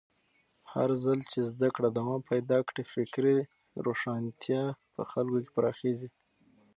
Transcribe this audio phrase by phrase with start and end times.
[0.73, 3.37] هرځل چې زده کړه دوام پیدا کړي، فکري
[3.85, 6.09] روښانتیا په خلکو کې پراخېږي.